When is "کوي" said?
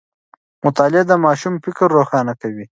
2.41-2.65